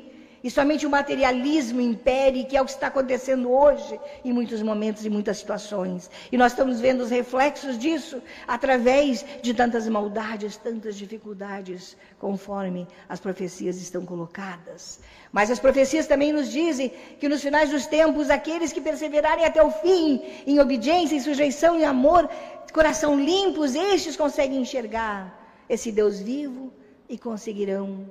[0.42, 5.04] e somente o materialismo impere, que é o que está acontecendo hoje em muitos momentos
[5.04, 6.10] e muitas situações.
[6.30, 13.20] E nós estamos vendo os reflexos disso através de tantas maldades, tantas dificuldades, conforme as
[13.20, 15.00] profecias estão colocadas.
[15.30, 19.62] Mas as profecias também nos dizem que nos finais dos tempos, aqueles que perseverarem até
[19.62, 22.28] o fim, em obediência, em sujeição, em amor,
[22.72, 26.72] coração limpos, estes conseguem enxergar esse Deus vivo
[27.08, 28.06] e conseguirão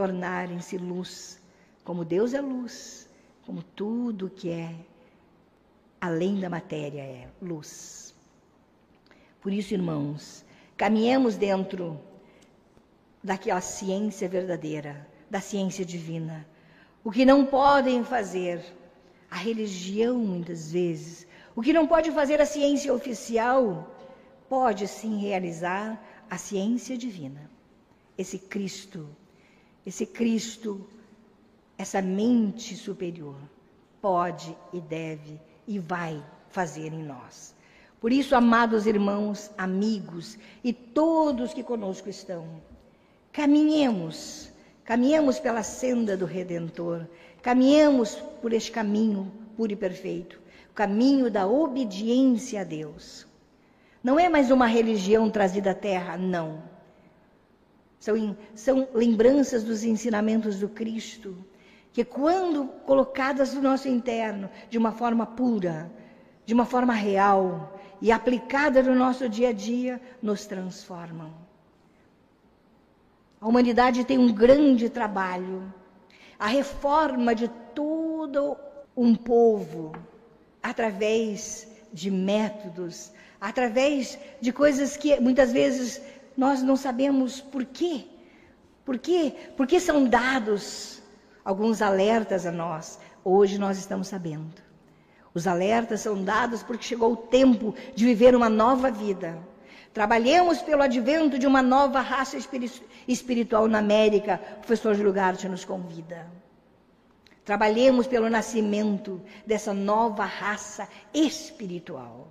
[0.00, 1.38] tornarem-se luz,
[1.84, 3.06] como Deus é luz,
[3.44, 4.74] como tudo que é
[6.00, 8.14] além da matéria é luz.
[9.42, 10.42] Por isso, irmãos,
[10.74, 12.00] caminhemos dentro
[13.22, 16.46] daquela ciência verdadeira da ciência divina.
[17.04, 18.64] O que não podem fazer
[19.30, 23.94] a religião, muitas vezes, o que não pode fazer a ciência oficial,
[24.48, 27.50] pode sim realizar a ciência divina.
[28.16, 29.06] Esse Cristo,
[29.86, 30.86] esse Cristo,
[31.76, 33.36] essa mente superior,
[34.00, 37.54] pode e deve e vai fazer em nós.
[38.00, 42.46] Por isso, amados irmãos, amigos e todos que conosco estão,
[43.32, 44.50] caminhemos,
[44.84, 47.06] caminhemos pela senda do Redentor,
[47.42, 50.40] caminhemos por este caminho puro e perfeito,
[50.70, 53.26] o caminho da obediência a Deus.
[54.02, 56.62] Não é mais uma religião trazida à terra, não.
[58.00, 61.36] São, são lembranças dos ensinamentos do Cristo,
[61.92, 65.92] que, quando colocadas no nosso interno de uma forma pura,
[66.46, 71.30] de uma forma real e aplicada no nosso dia a dia, nos transformam.
[73.38, 75.72] A humanidade tem um grande trabalho,
[76.38, 78.56] a reforma de todo
[78.96, 79.92] um povo,
[80.62, 86.00] através de métodos, através de coisas que muitas vezes
[86.40, 88.06] nós não sabemos por quê.
[88.82, 89.34] Por quê?
[89.58, 91.02] Porque são dados
[91.44, 92.98] alguns alertas a nós.
[93.22, 94.62] Hoje nós estamos sabendo.
[95.34, 99.38] Os alertas são dados porque chegou o tempo de viver uma nova vida.
[99.92, 102.38] Trabalhemos pelo advento de uma nova raça
[103.06, 104.40] espiritual na América.
[104.56, 106.26] O professor Júlio Garte nos convida.
[107.44, 112.28] Trabalhemos pelo nascimento dessa nova raça espiritual.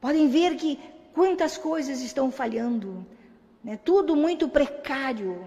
[0.00, 0.78] Podem ver que
[1.14, 3.06] quantas coisas estão falhando,
[3.62, 3.78] né?
[3.82, 5.42] tudo muito precário.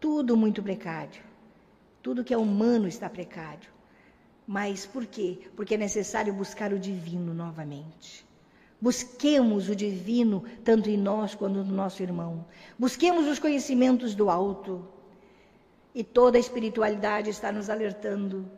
[0.00, 1.22] Tudo muito precário.
[2.02, 3.70] Tudo que é humano está precário.
[4.46, 5.38] Mas por quê?
[5.54, 8.26] Porque é necessário buscar o divino novamente.
[8.80, 12.46] Busquemos o divino tanto em nós quanto no nosso irmão.
[12.78, 14.88] Busquemos os conhecimentos do alto.
[15.94, 18.50] E toda a espiritualidade está nos alertando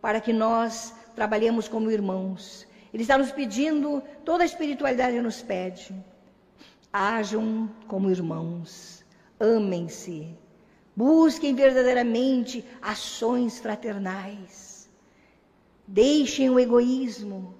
[0.00, 2.66] para que nós trabalhemos como irmãos.
[2.92, 5.94] Ele está nos pedindo, toda a espiritualidade nos pede.
[6.92, 9.04] Hajam como irmãos,
[9.38, 10.28] amem-se,
[10.94, 14.88] busquem verdadeiramente ações fraternais.
[15.86, 17.54] Deixem o egoísmo,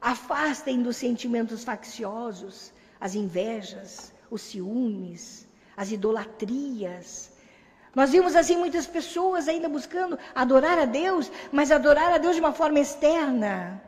[0.00, 7.32] afastem dos sentimentos facciosos, as invejas, os ciúmes, as idolatrias,
[7.94, 12.40] nós vimos assim muitas pessoas ainda buscando adorar a Deus, mas adorar a Deus de
[12.40, 13.82] uma forma externa.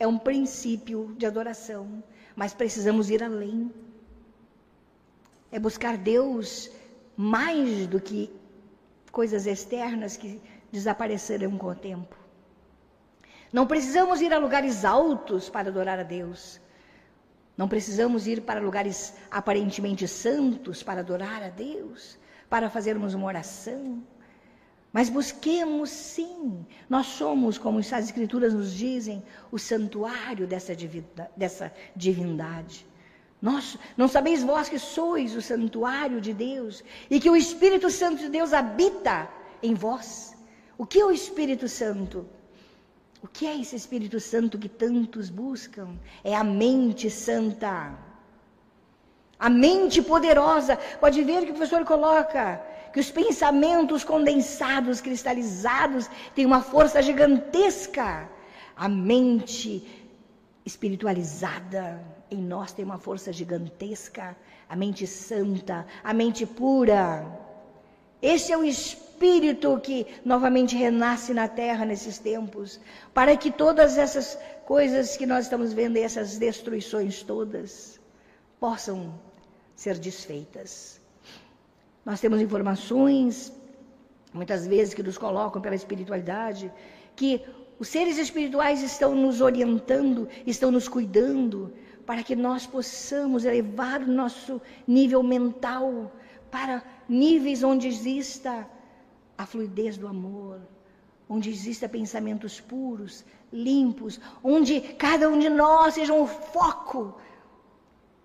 [0.00, 2.02] É um princípio de adoração,
[2.34, 3.70] mas precisamos ir além.
[5.52, 6.70] É buscar Deus
[7.16, 8.32] mais do que
[9.12, 10.40] coisas externas que
[10.72, 12.16] desaparecerão com o tempo.
[13.52, 16.60] Não precisamos ir a lugares altos para adorar a Deus.
[17.56, 24.02] Não precisamos ir para lugares aparentemente santos para adorar a Deus para fazermos uma oração.
[24.92, 29.22] Mas busquemos sim, nós somos, como as Escrituras nos dizem,
[29.52, 30.74] o santuário dessa,
[31.36, 32.86] dessa divindade.
[33.40, 38.18] Nós, não sabeis vós que sois o santuário de Deus e que o Espírito Santo
[38.18, 39.28] de Deus habita
[39.62, 40.36] em vós?
[40.76, 42.26] O que é o Espírito Santo?
[43.22, 45.88] O que é esse Espírito Santo que tantos buscam?
[46.24, 47.94] É a mente santa.
[49.38, 50.76] A mente poderosa.
[50.98, 58.28] Pode ver que o professor coloca que os pensamentos condensados, cristalizados, têm uma força gigantesca.
[58.76, 59.86] A mente
[60.64, 64.36] espiritualizada em nós tem uma força gigantesca.
[64.68, 67.26] A mente santa, a mente pura.
[68.22, 72.80] Esse é o espírito que novamente renasce na terra nesses tempos,
[73.14, 77.98] para que todas essas coisas que nós estamos vendo, essas destruições todas,
[78.58, 79.18] possam
[79.74, 80.99] ser desfeitas.
[82.04, 83.52] Nós temos informações,
[84.32, 86.72] muitas vezes, que nos colocam pela espiritualidade,
[87.14, 87.44] que
[87.78, 91.72] os seres espirituais estão nos orientando, estão nos cuidando,
[92.06, 96.12] para que nós possamos elevar o nosso nível mental
[96.50, 98.68] para níveis onde exista
[99.38, 100.60] a fluidez do amor,
[101.28, 107.14] onde exista pensamentos puros, limpos, onde cada um de nós seja um foco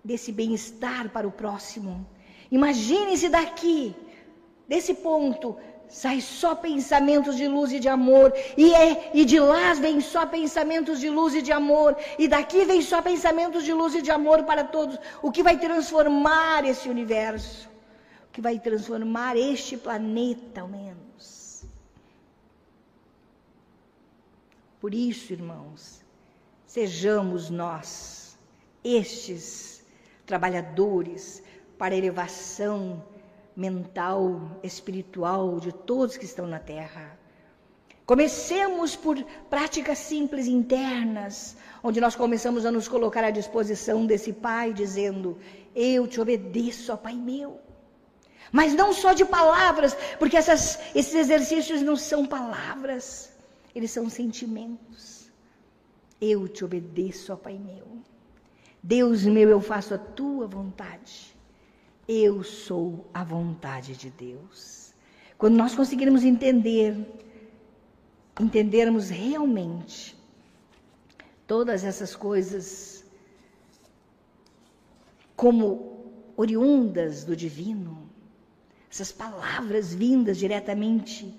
[0.04, 2.06] desse bem-estar para o próximo.
[2.50, 3.94] Imagine-se daqui,
[4.68, 5.56] desse ponto,
[5.88, 10.26] sai só pensamentos de luz e de amor, e, é, e de lá vem só
[10.26, 14.10] pensamentos de luz e de amor, e daqui vem só pensamentos de luz e de
[14.10, 17.68] amor para todos, o que vai transformar esse universo,
[18.28, 21.64] o que vai transformar este planeta, ao menos.
[24.80, 26.04] Por isso, irmãos,
[26.66, 28.38] sejamos nós
[28.84, 29.84] estes
[30.24, 31.42] trabalhadores
[31.78, 33.04] para a elevação
[33.54, 37.18] mental, espiritual de todos que estão na Terra.
[38.04, 39.20] Comecemos por
[39.50, 45.38] práticas simples internas, onde nós começamos a nos colocar à disposição desse Pai, dizendo:
[45.74, 47.60] Eu te obedeço, ó Pai meu.
[48.52, 53.32] Mas não só de palavras, porque essas, esses exercícios não são palavras.
[53.74, 55.28] eles são sentimentos.
[56.20, 57.86] Eu te obedeço, ó Pai meu.
[58.80, 61.35] Deus meu, eu faço a tua vontade.
[62.08, 64.94] Eu sou a vontade de Deus.
[65.36, 66.94] Quando nós conseguirmos entender,
[68.40, 70.16] entendermos realmente
[71.48, 73.04] todas essas coisas
[75.34, 78.08] como oriundas do divino,
[78.88, 81.34] essas palavras vindas diretamente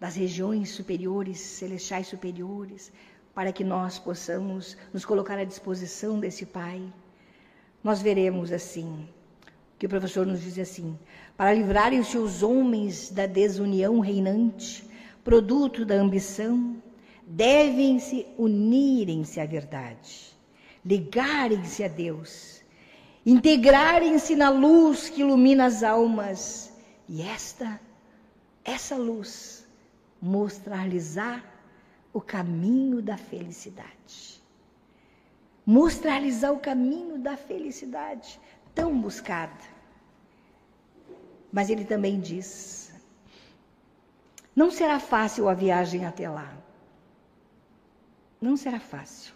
[0.00, 2.90] das regiões superiores, celestiais superiores,
[3.34, 6.82] para que nós possamos nos colocar à disposição desse Pai.
[7.84, 9.06] Nós veremos assim,
[9.80, 10.96] que o professor nos diz assim:
[11.38, 14.84] para livrarem-se os homens da desunião reinante,
[15.24, 16.76] produto da ambição,
[17.26, 20.36] devem-se unirem-se à verdade,
[20.84, 22.62] ligarem-se a Deus,
[23.24, 26.74] integrarem-se na luz que ilumina as almas,
[27.08, 27.80] e esta,
[28.62, 29.66] essa luz,
[30.20, 31.42] mostrar-lhes-á
[32.12, 34.42] o caminho da felicidade.
[35.64, 38.38] Mostrar-lhes-á o caminho da felicidade,
[38.74, 39.64] tão buscada.
[41.52, 42.92] Mas ele também diz:
[44.54, 46.60] não será fácil a viagem até lá
[48.40, 49.34] não será fácil.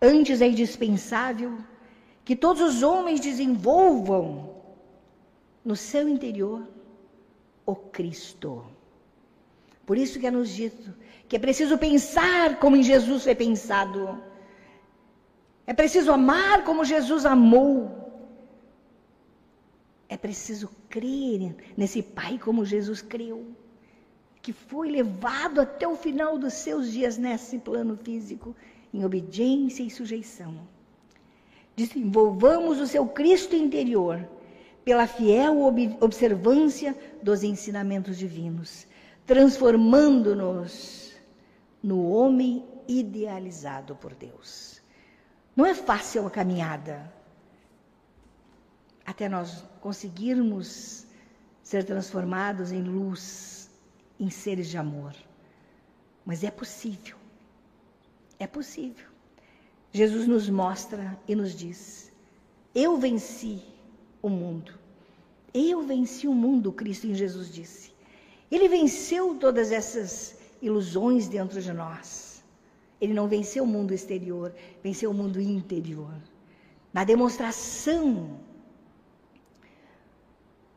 [0.00, 1.58] Antes é indispensável
[2.24, 4.54] que todos os homens desenvolvam
[5.64, 6.66] no seu interior
[7.64, 8.64] o Cristo.
[9.86, 10.94] Por isso que é nos dito
[11.28, 14.22] que é preciso pensar como em Jesus foi pensado.
[15.70, 17.74] É preciso amar como Jesus amou.
[20.08, 23.46] É preciso crer nesse Pai como Jesus creu
[24.42, 28.56] que foi levado até o final dos seus dias nesse plano físico,
[28.92, 30.66] em obediência e sujeição.
[31.76, 34.28] Desenvolvamos o seu Cristo interior
[34.84, 35.56] pela fiel
[36.00, 38.88] observância dos ensinamentos divinos,
[39.24, 41.14] transformando-nos
[41.80, 44.79] no homem idealizado por Deus.
[45.60, 47.12] Não é fácil a caminhada
[49.04, 51.04] até nós conseguirmos
[51.62, 53.68] ser transformados em luz
[54.18, 55.14] em seres de amor.
[56.24, 57.14] Mas é possível.
[58.38, 59.06] É possível.
[59.92, 62.10] Jesus nos mostra e nos diz:
[62.74, 63.62] Eu venci
[64.22, 64.72] o mundo.
[65.52, 67.92] Eu venci o mundo, Cristo em Jesus disse.
[68.50, 72.29] Ele venceu todas essas ilusões dentro de nós.
[73.00, 76.14] Ele não venceu o mundo exterior, venceu o mundo interior.
[76.92, 78.38] Na demonstração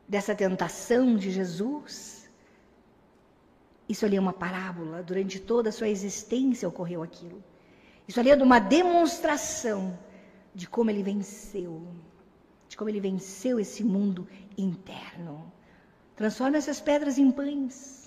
[0.08, 2.30] dessa tentação de Jesus,
[3.88, 7.42] isso ali é uma parábola, durante toda a sua existência ocorreu aquilo.
[8.08, 9.98] Isso ali é uma demonstração
[10.54, 11.82] de como ele venceu,
[12.68, 15.52] de como ele venceu esse mundo interno.
[16.14, 18.03] Transforma essas pedras em pães.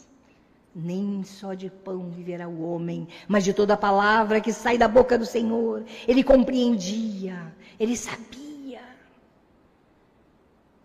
[0.80, 4.88] Nem só de pão viverá o homem, mas de toda a palavra que sai da
[4.88, 5.84] boca do Senhor.
[6.08, 8.84] Ele compreendia, ele sabia.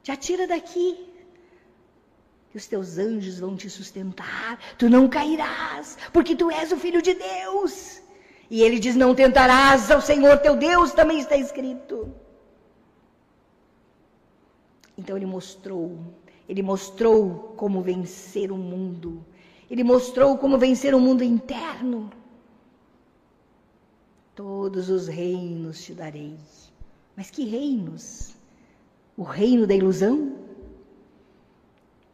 [0.02, 1.06] Já tira daqui
[2.50, 7.02] que os teus anjos vão te sustentar, tu não cairás, porque tu és o filho
[7.02, 8.00] de Deus.
[8.48, 12.14] E ele diz: Não tentarás ao Senhor teu Deus, também está escrito.
[14.96, 15.98] Então ele mostrou,
[16.48, 19.22] ele mostrou como vencer o mundo,
[19.72, 22.12] ele mostrou como vencer o mundo interno.
[24.34, 26.36] Todos os reinos te darei.
[27.16, 28.34] Mas que reinos?
[29.16, 30.36] O reino da ilusão?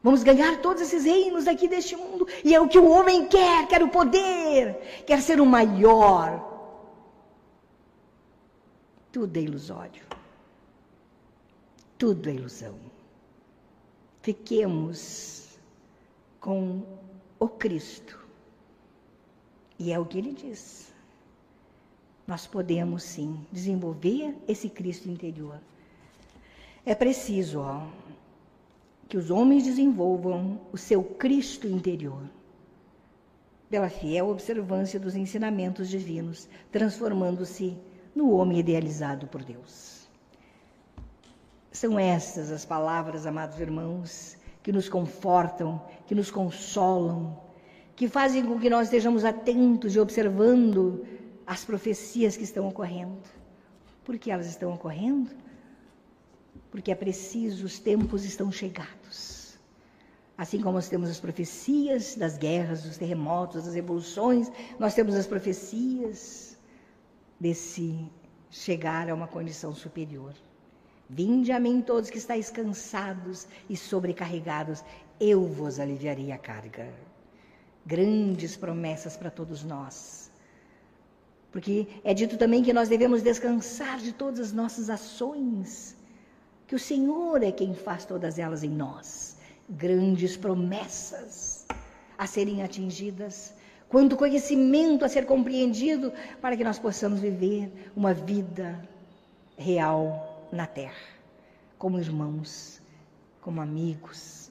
[0.01, 2.29] Vamos ganhar todos esses reinos aqui deste mundo.
[2.45, 6.47] E é o que o homem quer, quer o poder, quer ser o maior.
[9.11, 10.05] Tudo é ilusório.
[11.99, 12.79] Tudo é ilusão.
[14.23, 15.59] Fiquemos
[16.39, 16.98] com
[17.39, 18.19] o Cristo.
[19.79, 20.93] E é o que ele diz.
[22.27, 25.61] Nós podemos sim desenvolver esse Cristo interior.
[26.85, 27.87] É preciso, ó,
[29.09, 32.23] que os homens desenvolvam o seu Cristo interior,
[33.71, 37.77] pela fiel observância dos ensinamentos divinos, transformando-se
[38.15, 40.09] no homem idealizado por Deus.
[41.71, 47.39] São estas as palavras, amados irmãos, que nos confortam, que nos consolam,
[47.97, 51.07] que fazem com que nós estejamos atentos e observando
[51.47, 53.23] as profecias que estão ocorrendo.
[54.05, 55.31] Por que elas estão ocorrendo?
[56.71, 59.59] porque é preciso, os tempos estão chegados.
[60.37, 65.27] Assim como nós temos as profecias das guerras, dos terremotos, das revoluções, nós temos as
[65.27, 66.57] profecias
[67.41, 68.09] desse
[68.51, 70.35] chegar a uma condição superior.
[71.09, 74.85] Vinde a mim todos que estáis cansados e sobrecarregados,
[75.19, 76.87] eu vos aliviarei a carga.
[77.87, 80.31] grandes promessas para todos nós.
[81.51, 85.97] Porque é dito também que nós devemos descansar de todas as nossas ações,
[86.67, 89.39] que o Senhor é quem faz todas elas em nós.
[89.71, 91.67] Grandes promessas
[92.19, 93.55] a serem atingidas,
[93.89, 98.79] quanto conhecimento a ser compreendido para que nós possamos viver uma vida
[99.57, 101.07] real na terra,
[101.79, 102.81] como irmãos,
[103.41, 104.51] como amigos.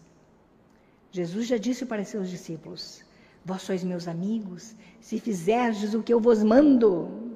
[1.11, 3.03] Jesus já disse para seus discípulos:
[3.43, 7.35] Vós sois meus amigos, se fizerdes o que eu vos mando.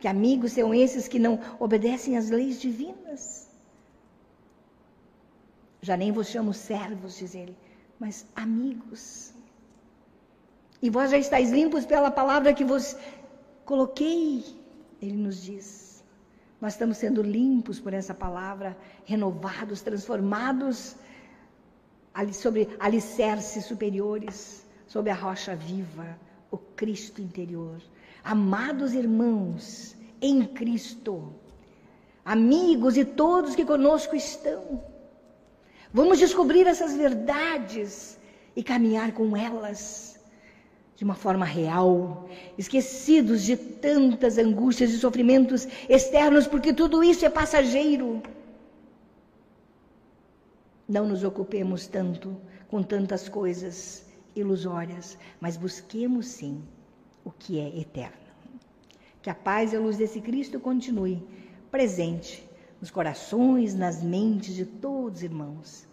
[0.00, 3.48] Que amigos são esses que não obedecem às leis divinas.
[5.80, 7.56] Já nem vos chamo servos, diz ele,
[7.98, 9.34] mas amigos.
[10.80, 12.96] E vós já estáis limpos pela palavra que vos
[13.64, 14.44] coloquei,
[15.00, 15.83] ele nos diz.
[16.64, 20.96] Nós estamos sendo limpos por essa palavra, renovados, transformados
[22.32, 26.18] sobre alicerces superiores, sobre a rocha viva,
[26.50, 27.82] o Cristo interior.
[28.24, 31.34] Amados irmãos, em Cristo,
[32.24, 34.82] amigos e todos que conosco estão,
[35.92, 38.18] vamos descobrir essas verdades
[38.56, 40.13] e caminhar com elas
[40.96, 47.30] de uma forma real, esquecidos de tantas angústias e sofrimentos externos, porque tudo isso é
[47.30, 48.22] passageiro.
[50.88, 52.36] Não nos ocupemos tanto
[52.68, 54.04] com tantas coisas
[54.36, 56.62] ilusórias, mas busquemos sim
[57.24, 58.24] o que é eterno.
[59.22, 61.26] Que a paz e a luz desse Cristo continue
[61.70, 62.48] presente
[62.80, 65.88] nos corações, nas mentes de todos os irmãos.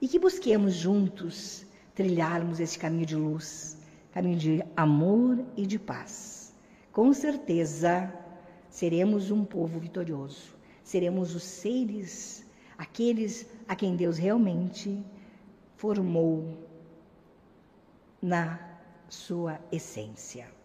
[0.00, 3.75] E que busquemos juntos trilharmos esse caminho de luz,
[4.16, 6.56] caminho de amor e de paz.
[6.90, 8.10] Com certeza
[8.70, 12.46] seremos um povo vitorioso, seremos os seres
[12.78, 15.04] aqueles a quem Deus realmente
[15.76, 16.56] formou
[18.22, 18.58] na
[19.06, 20.55] sua essência.